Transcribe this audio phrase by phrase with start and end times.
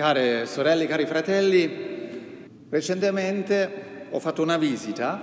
[0.00, 5.20] Care sorelle, cari fratelli, recentemente ho fatto una visita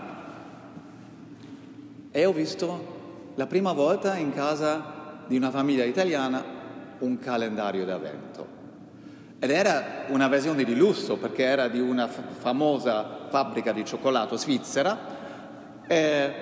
[2.12, 6.44] e ho visto la prima volta in casa di una famiglia italiana
[7.00, 8.48] un calendario d'avvento.
[9.40, 14.38] Ed era una versione di lusso perché era di una f- famosa fabbrica di cioccolato
[14.38, 15.00] svizzera
[15.88, 16.34] e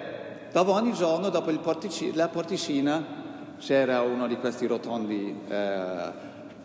[0.51, 3.01] dove ogni giorno, dopo portici- la porticina,
[3.59, 6.11] c'era uno di questi rotondi eh,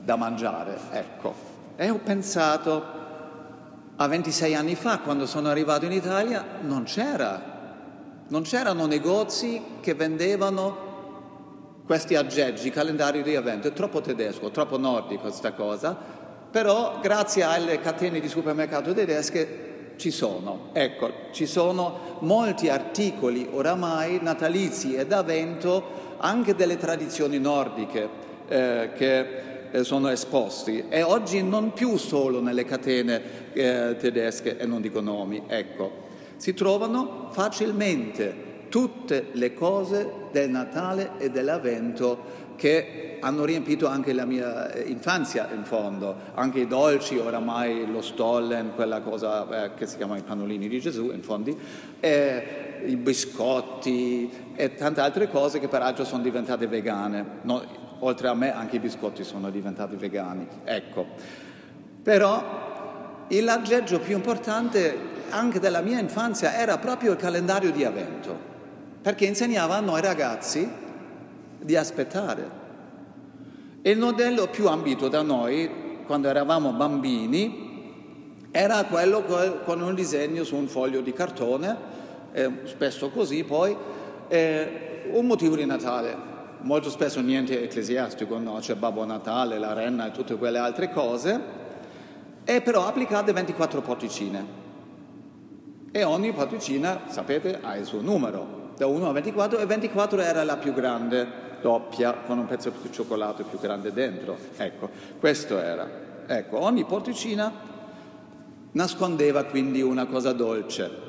[0.00, 1.49] da mangiare, ecco.
[1.82, 2.84] E ho pensato,
[3.96, 7.42] a 26 anni fa, quando sono arrivato in Italia, non c'era,
[8.28, 15.22] non c'erano negozi che vendevano questi aggeggi, calendari di evento, è troppo tedesco, troppo nordico
[15.22, 15.96] questa cosa,
[16.50, 24.18] però grazie alle catene di supermercato tedesche ci sono, ecco, ci sono molti articoli oramai
[24.20, 28.06] natalizi ed avvento anche delle tradizioni nordiche
[28.48, 34.66] eh, che eh, sono esposti e oggi non più solo nelle catene eh, tedesche e
[34.66, 43.16] non dico nomi, ecco, si trovano facilmente tutte le cose del Natale e dell'Avvento che
[43.20, 48.72] hanno riempito anche la mia eh, infanzia in fondo, anche i dolci, oramai lo stollen,
[48.74, 51.56] quella cosa eh, che si chiama i pannolini di Gesù in fondo,
[52.00, 57.24] i biscotti e tante altre cose che peraltro sono diventate vegane.
[57.42, 57.62] No,
[58.00, 60.46] oltre a me anche i biscotti sono diventati vegani.
[60.64, 61.06] Ecco,
[62.02, 68.36] però l'aggeggio più importante anche della mia infanzia era proprio il calendario di avvento,
[69.00, 70.68] perché insegnava a noi ragazzi
[71.60, 72.58] di aspettare.
[73.82, 77.68] Il modello più ambito da noi, quando eravamo bambini,
[78.50, 79.22] era quello
[79.64, 81.76] con un disegno su un foglio di cartone,
[82.32, 83.76] eh, spesso così poi,
[84.28, 86.29] eh, un motivo di Natale
[86.62, 88.58] molto spesso niente ecclesiastico, no?
[88.60, 91.40] c'è Babbo Natale, la renna e tutte quelle altre cose,
[92.44, 94.58] e però applicate 24 porticine.
[95.92, 100.44] E ogni porticina, sapete, ha il suo numero, da 1 a 24, e 24 era
[100.44, 101.26] la più grande,
[101.60, 104.36] doppia, con un pezzo di cioccolato più grande dentro.
[104.56, 105.88] Ecco, questo era.
[106.26, 107.52] Ecco, ogni porticina
[108.72, 111.08] nascondeva quindi una cosa dolce.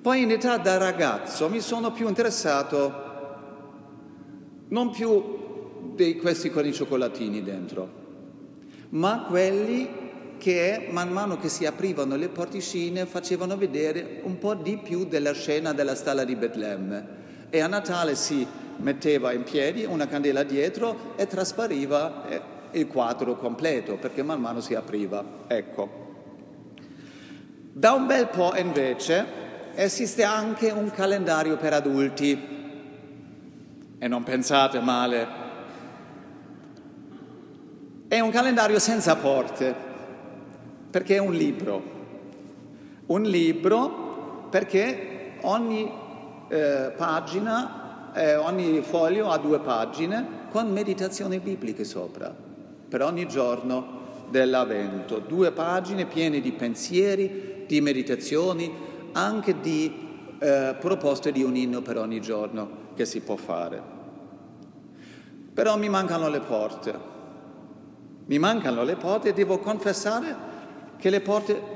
[0.00, 3.03] Poi in età da ragazzo mi sono più interessato
[4.74, 8.02] non più di questi con i cioccolatini dentro,
[8.90, 10.02] ma quelli
[10.36, 15.32] che man mano che si aprivano le porticine facevano vedere un po' di più della
[15.32, 17.22] scena della stalla di Betlemme.
[17.50, 18.44] E a Natale si
[18.78, 22.40] metteva in piedi una candela dietro e traspariva eh,
[22.72, 25.24] il quadro completo, perché man mano si apriva.
[25.46, 26.02] Ecco.
[27.72, 29.24] Da un bel po' invece
[29.76, 32.54] esiste anche un calendario per adulti
[34.04, 35.26] e non pensate male.
[38.06, 39.74] È un calendario senza porte,
[40.90, 41.82] perché è un libro.
[43.06, 45.90] Un libro perché ogni
[46.48, 52.30] eh, pagina, eh, ogni foglio ha due pagine con meditazioni bibliche sopra,
[52.86, 55.18] per ogni giorno dell'avvento.
[55.20, 58.70] Due pagine piene di pensieri, di meditazioni,
[59.12, 63.93] anche di eh, proposte di un inno per ogni giorno che si può fare.
[65.54, 67.12] Però mi mancano le porte.
[68.26, 70.52] Mi mancano le porte e devo confessare
[70.96, 71.72] che le porte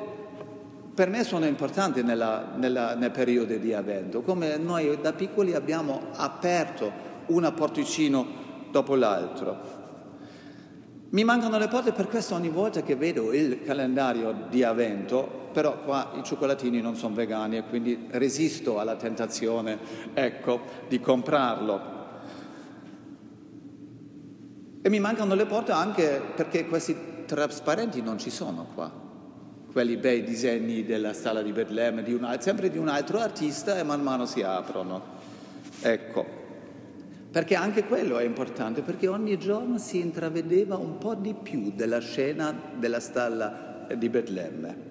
[0.95, 6.09] per me sono importanti nella, nella, nel periodo di avvento, come noi da piccoli abbiamo
[6.15, 6.91] aperto
[7.27, 8.27] una porticino
[8.73, 9.77] dopo l'altro.
[11.11, 15.83] Mi mancano le porte per questo ogni volta che vedo il calendario di avvento, però
[15.85, 19.79] qua i cioccolatini non sono vegani e quindi resisto alla tentazione,
[20.15, 21.98] ecco, di comprarlo.
[24.89, 28.91] E mi mancano le porte anche perché questi trasparenti non ci sono qua.
[29.71, 33.83] Quelli bei disegni della stalla di Betlemme, di un, sempre di un altro artista e
[33.83, 35.03] man mano si aprono.
[35.83, 36.25] Ecco.
[37.31, 41.99] Perché anche quello è importante, perché ogni giorno si intravedeva un po' di più della
[41.99, 44.87] scena della stalla di Betlemme.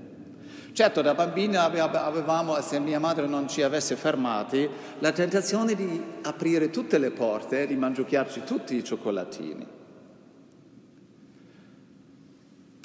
[0.73, 4.69] Certo, da bambina avevamo, se mia madre non ci avesse fermati,
[4.99, 9.76] la tentazione di aprire tutte le porte e di mangiucchiarci tutti i cioccolatini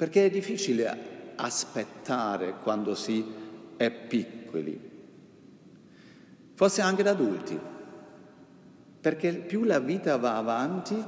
[0.03, 3.25] perché è difficile aspettare quando si
[3.77, 4.77] è piccoli,
[6.55, 7.57] forse anche da adulti,
[8.99, 11.01] perché più la vita va avanti,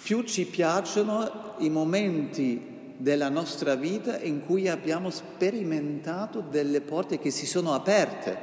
[0.00, 7.32] più ci piacciono i momenti della nostra vita in cui abbiamo sperimentato delle porte che
[7.32, 8.38] si sono aperte.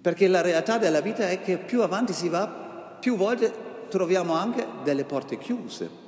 [0.00, 2.48] Perché la realtà della vita è che più avanti si va,
[2.98, 6.00] più volte troviamo anche delle porte chiuse.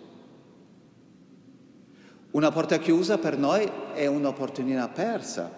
[2.30, 5.52] Una porta chiusa per noi è un'opportunità persa.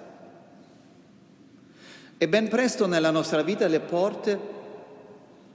[2.18, 4.40] E ben presto nella nostra vita le porte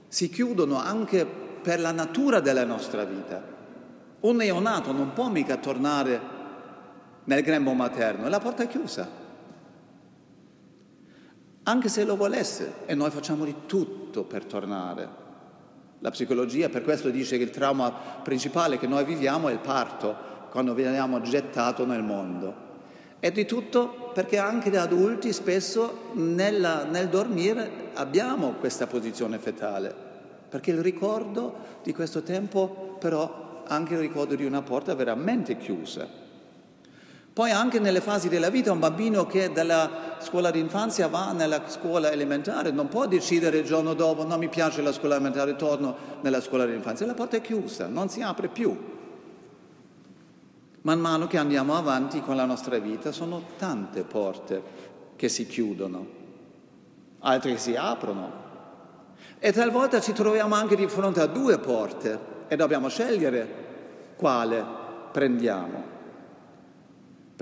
[0.08, 3.42] si chiudono anche per la natura della nostra vita.
[4.20, 6.20] Un neonato non può mica tornare
[7.24, 9.20] nel grembo materno, la porta è chiusa.
[11.64, 15.21] Anche se lo volesse, e noi facciamo di tutto per tornare.
[16.02, 20.30] La psicologia per questo dice che il trauma principale che noi viviamo è il parto,
[20.50, 22.70] quando veniamo gettato nel mondo.
[23.20, 29.94] E di tutto perché anche da adulti spesso nella, nel dormire abbiamo questa posizione fetale,
[30.48, 31.54] perché il ricordo
[31.84, 36.21] di questo tempo però anche il ricordo di una porta veramente chiusa.
[37.32, 42.10] Poi anche nelle fasi della vita un bambino che dalla scuola d'infanzia va nella scuola
[42.10, 46.42] elementare non può decidere il giorno dopo non mi piace la scuola elementare, torno nella
[46.42, 48.78] scuola d'infanzia, la porta è chiusa, non si apre più.
[50.82, 54.62] Man mano che andiamo avanti con la nostra vita sono tante porte
[55.16, 56.06] che si chiudono,
[57.20, 58.40] altre che si aprono.
[59.38, 62.18] E talvolta ci troviamo anche di fronte a due porte
[62.48, 63.48] e dobbiamo scegliere
[64.16, 64.62] quale
[65.12, 65.91] prendiamo.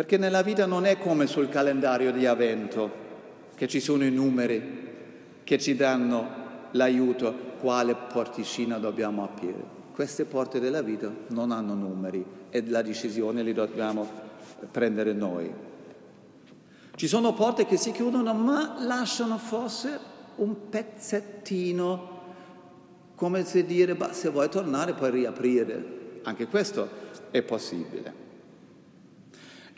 [0.01, 2.91] Perché nella vita non è come sul calendario di avvento,
[3.55, 4.89] che ci sono i numeri
[5.45, 6.27] che ci danno
[6.71, 9.63] l'aiuto, quale porticina dobbiamo aprire.
[9.93, 14.09] Queste porte della vita non hanno numeri e la decisione li dobbiamo
[14.71, 15.53] prendere noi.
[16.95, 20.01] Ci sono porte che si chiudono ma lasciano forse
[20.37, 22.21] un pezzettino,
[23.15, 26.21] come se dire, bah, se vuoi tornare puoi riaprire.
[26.23, 26.89] Anche questo
[27.31, 28.20] è possibile.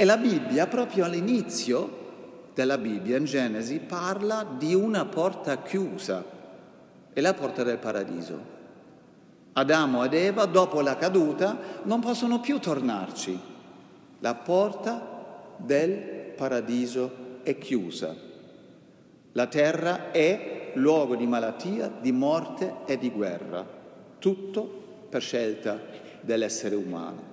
[0.02, 6.24] E la Bibbia, proprio all'inizio della Bibbia, in Genesi, parla di una porta chiusa,
[7.12, 8.40] è la porta del paradiso.
[9.52, 13.38] Adamo ed Eva, dopo la caduta, non possono più tornarci.
[14.18, 18.12] La porta del paradiso è chiusa.
[19.30, 23.64] La terra è luogo di malattia, di morte e di guerra.
[24.18, 25.78] Tutto per scelta
[26.22, 27.31] dell'essere umano.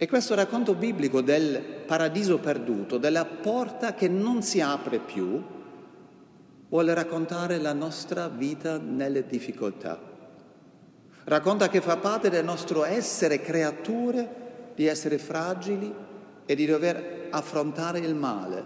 [0.00, 5.42] E questo racconto biblico del paradiso perduto, della porta che non si apre più,
[6.68, 10.08] vuole raccontare la nostra vita nelle difficoltà
[11.28, 15.94] Racconta che fa parte del nostro essere creature, di essere fragili
[16.46, 18.64] e di dover affrontare il male,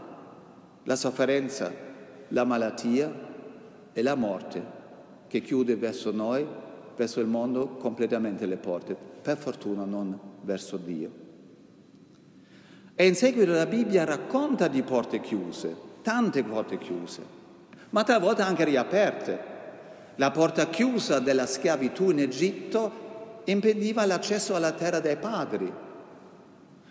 [0.84, 1.73] la sofferenza,
[2.29, 3.12] la malattia
[3.93, 4.64] e la morte
[5.26, 6.46] che chiude verso noi,
[6.94, 11.21] verso il mondo, completamente le porte, per fortuna non verso Dio.
[12.94, 17.22] E in seguito la Bibbia racconta di porte chiuse, tante porte chiuse,
[17.90, 19.50] ma talvolta anche riaperte
[20.16, 25.72] la porta chiusa della schiavitù in Egitto impediva l'accesso alla terra dei padri.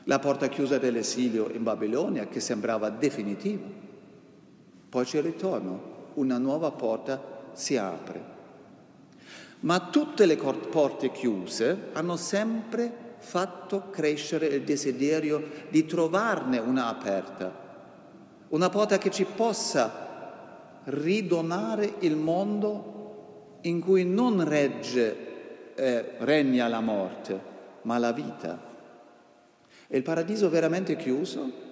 [0.05, 3.63] La porta chiusa dell'esilio in Babilonia che sembrava definitiva.
[4.89, 7.21] Poi c'è il ritorno, una nuova porta
[7.53, 8.39] si apre.
[9.59, 17.53] Ma tutte le porte chiuse hanno sempre fatto crescere il desiderio di trovarne una aperta,
[18.49, 26.81] una porta che ci possa ridonare il mondo in cui non regge, eh, regna la
[26.81, 27.39] morte,
[27.83, 28.59] ma la vita.
[29.87, 31.69] È il paradiso veramente chiuso?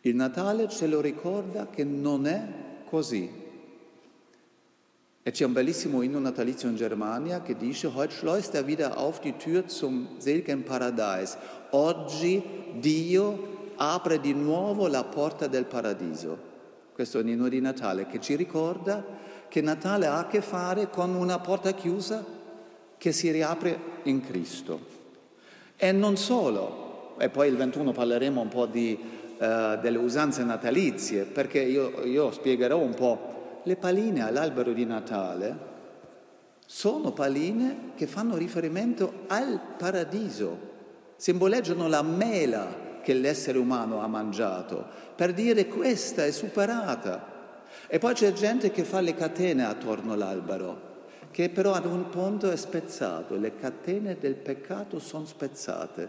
[0.00, 2.46] Il Natale ce lo ricorda che non è
[2.84, 3.43] così.
[5.26, 9.20] E c'è un bellissimo inno natalizio in Germania che dice, heute schleust er wieder auf
[9.20, 11.38] die Tür zum seligen Paradies.
[11.70, 12.42] Oggi
[12.74, 16.36] Dio apre di nuovo la porta del paradiso.
[16.92, 19.02] Questo è un inno di Natale che ci ricorda
[19.48, 22.22] che Natale ha a che fare con una porta chiusa
[22.98, 24.78] che si riapre in Cristo.
[25.78, 28.98] E non solo, e poi il 21 parleremo un po' di,
[29.38, 33.33] uh, delle usanze natalizie, perché io, io spiegherò un po'.
[33.66, 35.72] Le paline all'albero di Natale
[36.66, 40.58] sono paline che fanno riferimento al paradiso,
[41.16, 48.12] simboleggiano la mela che l'essere umano ha mangiato, per dire questa è superata, e poi
[48.12, 50.92] c'è gente che fa le catene attorno all'albero,
[51.30, 56.08] che però ad un punto è spezzato, le catene del peccato sono spezzate,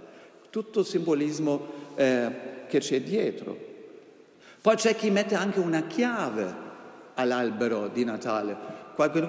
[0.50, 2.32] tutto il simbolismo eh,
[2.68, 3.58] che c'è dietro.
[4.62, 6.65] Poi c'è chi mette anche una chiave
[7.16, 8.84] all'albero di Natale.
[8.96, 9.28] Qualche,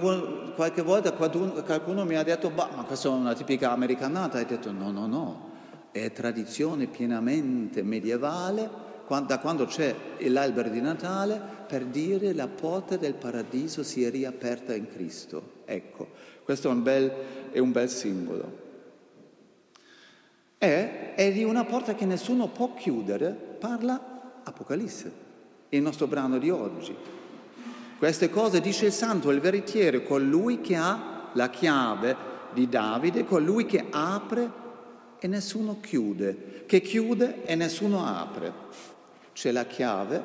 [0.55, 4.47] qualche volta qualcuno, qualcuno, mi ha detto, ma questa è una tipica americanata, e ho
[4.47, 5.51] detto no, no, no,
[5.91, 8.85] è tradizione pienamente medievale
[9.25, 14.75] da quando c'è l'albero di Natale per dire la porta del paradiso si è riaperta
[14.75, 15.63] in Cristo.
[15.65, 16.09] Ecco,
[16.43, 17.13] questo è un bel,
[17.53, 18.65] è un bel simbolo.
[20.59, 25.13] E è di una porta che nessuno può chiudere, parla Apocalisse,
[25.69, 26.97] il nostro brano di oggi.
[27.99, 32.17] Queste cose dice il santo, il veritiero, colui che ha la chiave
[32.53, 34.65] di Davide, colui che apre
[35.19, 38.53] e nessuno chiude, che chiude e nessuno apre.
[39.33, 40.23] C'è la chiave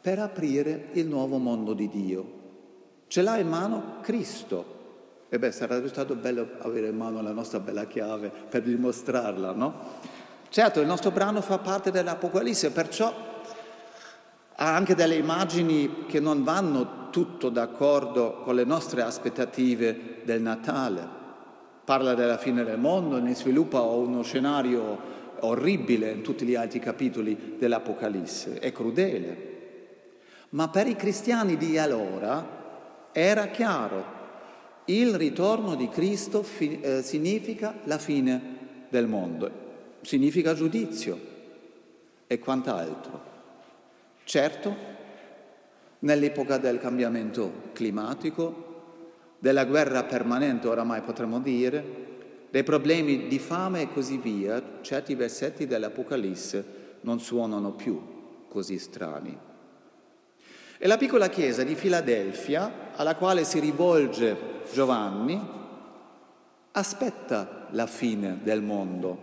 [0.00, 2.32] per aprire il nuovo mondo di Dio.
[3.06, 4.74] Ce l'ha in mano Cristo.
[5.28, 9.74] E beh, sarebbe stato bello avere in mano la nostra bella chiave per dimostrarla, no?
[10.48, 13.25] Certo, il nostro brano fa parte dell'Apocalisse, perciò
[14.58, 21.14] ha anche delle immagini che non vanno tutto d'accordo con le nostre aspettative del Natale.
[21.84, 27.56] Parla della fine del mondo, ne sviluppa uno scenario orribile in tutti gli altri capitoli
[27.58, 29.54] dell'Apocalisse, è crudele.
[30.50, 34.14] Ma per i cristiani di allora era chiaro,
[34.86, 38.56] il ritorno di Cristo fi- eh, significa la fine
[38.88, 39.50] del mondo,
[40.00, 41.18] significa giudizio
[42.26, 43.35] e quant'altro.
[44.26, 44.74] Certo,
[46.00, 48.64] nell'epoca del cambiamento climatico,
[49.38, 55.68] della guerra permanente oramai potremmo dire, dei problemi di fame e così via, certi versetti
[55.68, 56.64] dell'Apocalisse
[57.02, 58.02] non suonano più
[58.48, 59.38] così strani.
[60.76, 64.36] E la piccola chiesa di Filadelfia, alla quale si rivolge
[64.72, 65.40] Giovanni
[66.72, 69.18] aspetta la fine del mondo,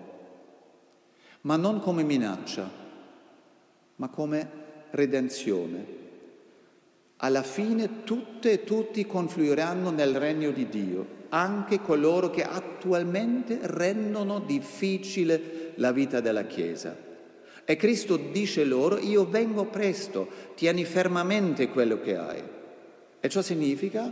[1.42, 2.70] ma non come minaccia,
[3.98, 4.62] ma come
[4.94, 6.02] redenzione.
[7.18, 14.40] Alla fine tutte e tutti confluiranno nel regno di Dio, anche coloro che attualmente rendono
[14.40, 16.96] difficile la vita della Chiesa.
[17.66, 22.42] E Cristo dice loro, io vengo presto, tieni fermamente quello che hai.
[23.20, 24.12] E ciò significa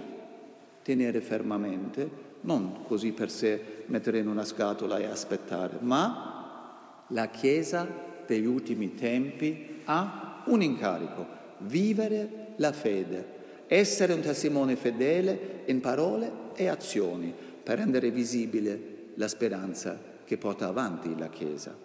[0.81, 2.09] tenere fermamente,
[2.41, 7.85] non così per sé mettere in una scatola e aspettare, ma la Chiesa
[8.25, 11.25] degli ultimi tempi ha un incarico,
[11.59, 17.33] vivere la fede, essere un testimone fedele in parole e azioni
[17.63, 21.75] per rendere visibile la speranza che porta avanti la Chiesa.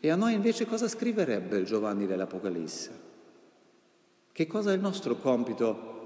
[0.00, 3.06] E a noi invece cosa scriverebbe Giovanni dell'Apocalisse?
[4.30, 5.96] Che cosa è il nostro compito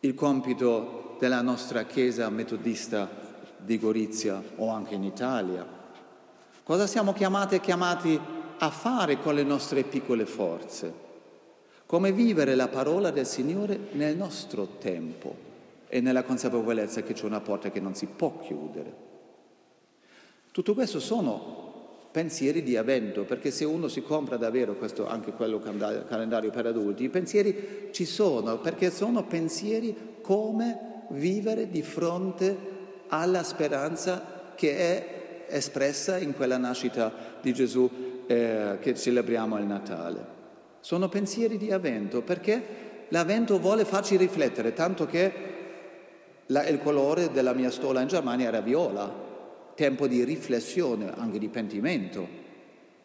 [0.00, 3.08] il compito della nostra Chiesa metodista
[3.56, 5.66] di Gorizia o anche in Italia.
[6.62, 8.20] Cosa siamo chiamati e chiamati
[8.58, 11.06] a fare con le nostre piccole forze?
[11.86, 15.46] Come vivere la parola del Signore nel nostro tempo
[15.88, 19.06] e nella consapevolezza che c'è una porta che non si può chiudere.
[20.52, 21.66] Tutto questo sono
[22.10, 27.04] pensieri di avvento, perché se uno si compra davvero questo, anche quello calendario per adulti,
[27.04, 32.56] i pensieri ci sono, perché sono pensieri come vivere di fronte
[33.08, 37.88] alla speranza che è espressa in quella nascita di Gesù
[38.28, 40.36] eh, che celebriamo al Natale.
[40.80, 42.62] Sono pensieri di avvento, perché
[43.08, 45.32] l'avvento vuole farci riflettere, tanto che
[46.46, 49.26] la, il colore della mia stola in Germania era viola,
[49.74, 52.26] tempo di riflessione, anche di pentimento,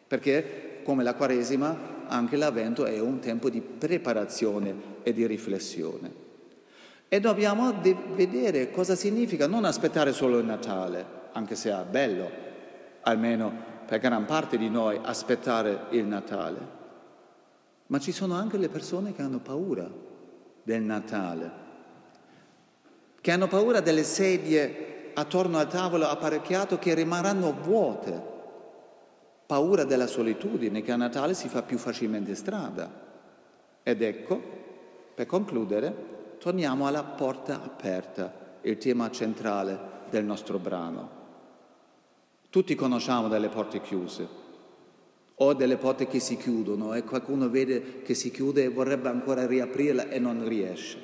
[0.06, 6.22] perché come la Quaresima anche l'Avvento è un tempo di preparazione e di riflessione.
[7.08, 12.30] E dobbiamo de- vedere cosa significa non aspettare solo il Natale, anche se è bello,
[13.02, 16.82] almeno per gran parte di noi, aspettare il Natale.
[17.86, 19.88] Ma ci sono anche le persone che hanno paura
[20.62, 21.50] del Natale,
[23.20, 28.32] che hanno paura delle sedie attorno al tavolo apparecchiato che rimarranno vuote.
[29.46, 32.90] Paura della solitudine che a Natale si fa più facilmente strada.
[33.82, 34.40] Ed ecco,
[35.14, 41.23] per concludere, torniamo alla porta aperta, il tema centrale del nostro brano.
[42.54, 44.28] Tutti conosciamo delle porte chiuse
[45.34, 49.44] o delle porte che si chiudono e qualcuno vede che si chiude e vorrebbe ancora
[49.44, 50.96] riaprirla e non riesce.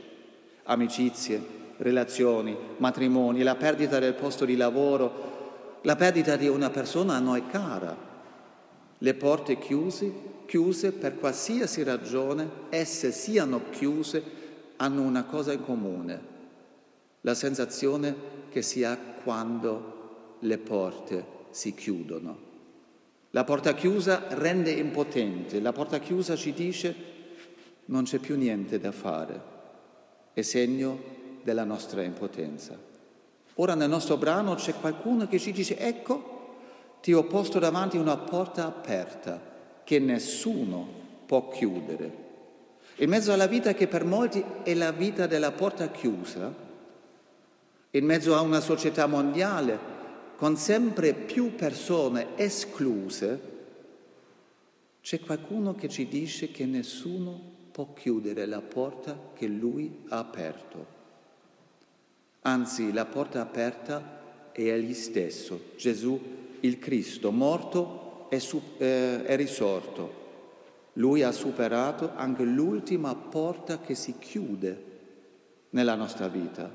[0.62, 1.42] Amicizie,
[1.78, 7.45] relazioni, matrimoni, la perdita del posto di lavoro, la perdita di una persona a noi
[7.49, 7.97] cara.
[8.97, 10.12] Le porte chiuse,
[10.47, 14.23] chiuse per qualsiasi ragione, esse siano chiuse,
[14.76, 16.21] hanno una cosa in comune,
[17.23, 18.14] la sensazione
[18.50, 22.49] che si ha quando le porte si chiudono.
[23.30, 27.09] La porta chiusa rende impotente, la porta chiusa ci dice
[27.87, 29.40] non c'è più niente da fare,
[30.33, 30.99] è segno
[31.42, 32.78] della nostra impotenza.
[33.54, 36.38] Ora nel nostro brano c'è qualcuno che ci dice, ecco,
[37.02, 39.40] ti ho posto davanti una porta aperta
[39.85, 40.87] che nessuno
[41.26, 42.28] può chiudere.
[42.97, 46.52] In mezzo alla vita che per molti è la vita della porta chiusa,
[47.90, 49.99] in mezzo a una società mondiale
[50.40, 53.40] con sempre più persone escluse,
[55.02, 57.38] c'è qualcuno che ci dice che nessuno
[57.70, 60.87] può chiudere la porta che lui ha aperto.
[62.40, 66.18] Anzi, la porta aperta è egli stesso, Gesù
[66.61, 68.42] il Cristo, morto e,
[68.78, 70.14] eh, è risorto.
[70.94, 74.85] Lui ha superato anche l'ultima porta che si chiude
[75.70, 76.70] nella nostra vita,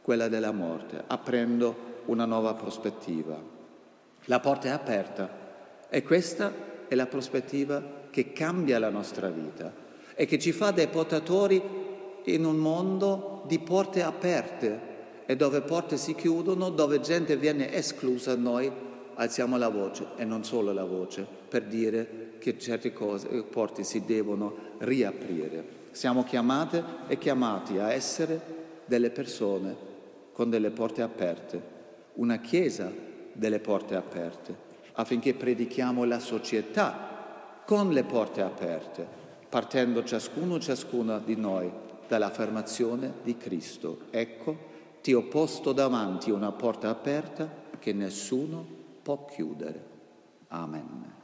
[0.00, 3.38] quella della morte, aprendo una nuova prospettiva.
[4.24, 5.28] La porta è aperta
[5.88, 6.52] e questa
[6.88, 9.72] è la prospettiva che cambia la nostra vita
[10.14, 11.62] e che ci fa dei portatori
[12.24, 14.88] in un mondo di porte aperte
[15.26, 18.70] e dove porte si chiudono, dove gente viene esclusa, noi
[19.14, 24.04] alziamo la voce e non solo la voce per dire che certe cose, porte si
[24.04, 25.78] devono riaprire.
[25.92, 28.40] Siamo chiamate e chiamati a essere
[28.84, 29.88] delle persone
[30.32, 31.78] con delle porte aperte
[32.20, 32.92] una chiesa
[33.32, 39.06] delle porte aperte, affinché predichiamo la società con le porte aperte,
[39.48, 41.70] partendo ciascuno ciascuna di noi
[42.06, 44.02] dall'affermazione di Cristo.
[44.10, 44.68] Ecco,
[45.00, 47.48] ti ho posto davanti una porta aperta
[47.78, 48.66] che nessuno
[49.02, 49.88] può chiudere.
[50.48, 51.19] Amen.